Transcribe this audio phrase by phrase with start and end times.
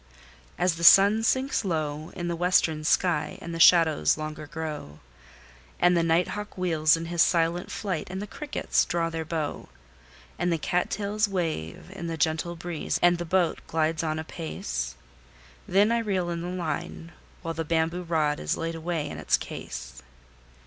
[0.57, 4.97] As the sun sinks low in the western sky, and the shadows longer grow,
[5.79, 9.69] And the night hawk wheels in his silent flight, and the crickets draw their bow,
[10.39, 14.95] And the cat tails wave in the gentle breeze, and the boat glides on apace;
[15.67, 17.11] Then I reel in the line,
[17.43, 20.01] while the bamboo rod is laid away in its case.